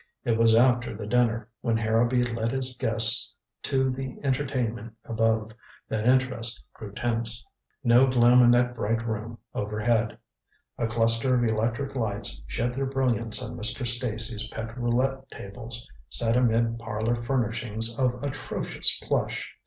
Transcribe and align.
It 0.25 0.35
was 0.35 0.55
after 0.55 0.95
the 0.95 1.05
dinner, 1.05 1.47
when 1.61 1.77
Harrowby 1.77 2.23
led 2.23 2.49
his 2.49 2.75
guests 2.75 3.35
to 3.61 3.91
the 3.91 4.17
entertainment 4.23 4.95
above, 5.05 5.51
that 5.89 6.07
interest 6.07 6.63
grew 6.73 6.91
tense. 6.91 7.45
No 7.83 8.07
gloom 8.07 8.41
in 8.41 8.49
that 8.49 8.73
bright 8.73 9.05
room 9.05 9.37
overhead. 9.53 10.17
A 10.79 10.87
cluster 10.87 11.35
of 11.35 11.43
electric 11.43 11.93
lights 11.95 12.41
shed 12.47 12.73
their 12.73 12.87
brilliance 12.87 13.43
on 13.47 13.55
Mr. 13.55 13.85
Stacy's 13.85 14.47
pet 14.47 14.75
roulette 14.75 15.29
tables, 15.29 15.87
set 16.09 16.35
amid 16.35 16.79
parlor 16.79 17.13
furnishings 17.13 17.99
of 17.99 18.23
atrocious 18.23 18.99
plush. 19.03 19.55